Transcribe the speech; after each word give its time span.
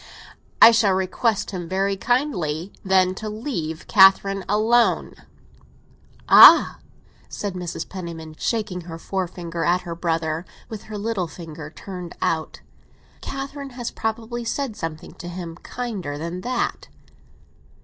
"I 0.59 0.71
shall 0.71 0.93
request 0.93 1.51
him 1.51 1.69
very 1.69 1.95
kindly, 1.95 2.73
then, 2.83 3.13
to 3.13 3.29
leave 3.29 3.85
Catherine 3.87 4.43
alone." 4.49 5.13
"Ah!" 6.27 6.79
said 7.29 7.53
Mrs. 7.53 7.87
Penniman, 7.87 8.33
shaking 8.39 8.81
her 8.89 8.97
forefinger 8.97 9.63
at 9.63 9.81
her 9.81 9.93
brother, 9.93 10.43
with 10.69 10.85
her 10.85 10.97
little 10.97 11.27
finger 11.27 11.69
turned 11.69 12.15
out, 12.19 12.61
"Catherine 13.21 13.69
had 13.77 13.91
probably 13.95 14.43
said 14.43 14.75
something 14.75 15.13
to 15.19 15.27
him 15.27 15.55
kinder 15.57 16.17
than 16.17 16.41
that." 16.41 16.87